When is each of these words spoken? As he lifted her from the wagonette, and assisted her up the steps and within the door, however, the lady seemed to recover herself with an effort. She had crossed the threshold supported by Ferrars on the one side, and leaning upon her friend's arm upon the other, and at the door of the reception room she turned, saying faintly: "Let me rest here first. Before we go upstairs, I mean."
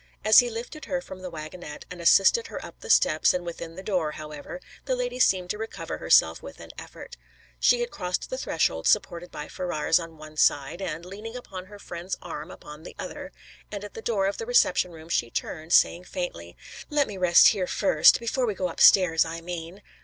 As 0.25 0.39
he 0.39 0.49
lifted 0.49 0.85
her 0.85 0.99
from 0.99 1.19
the 1.21 1.29
wagonette, 1.29 1.85
and 1.91 2.01
assisted 2.01 2.47
her 2.47 2.65
up 2.65 2.79
the 2.79 2.89
steps 2.89 3.35
and 3.35 3.45
within 3.45 3.75
the 3.75 3.83
door, 3.83 4.13
however, 4.13 4.59
the 4.85 4.95
lady 4.95 5.19
seemed 5.19 5.51
to 5.51 5.59
recover 5.59 5.99
herself 5.99 6.41
with 6.41 6.59
an 6.59 6.71
effort. 6.75 7.17
She 7.59 7.81
had 7.81 7.91
crossed 7.91 8.31
the 8.31 8.37
threshold 8.39 8.87
supported 8.87 9.29
by 9.29 9.47
Ferrars 9.47 9.99
on 9.99 10.09
the 10.09 10.15
one 10.15 10.37
side, 10.37 10.81
and 10.81 11.05
leaning 11.05 11.35
upon 11.35 11.67
her 11.67 11.77
friend's 11.77 12.17
arm 12.19 12.49
upon 12.49 12.81
the 12.81 12.95
other, 12.97 13.31
and 13.71 13.83
at 13.83 13.93
the 13.93 14.01
door 14.01 14.25
of 14.25 14.37
the 14.37 14.47
reception 14.47 14.91
room 14.91 15.07
she 15.07 15.29
turned, 15.29 15.71
saying 15.71 16.05
faintly: 16.05 16.57
"Let 16.89 17.07
me 17.07 17.17
rest 17.19 17.49
here 17.49 17.67
first. 17.67 18.19
Before 18.19 18.47
we 18.47 18.55
go 18.55 18.69
upstairs, 18.69 19.23
I 19.23 19.39
mean." 19.41 19.83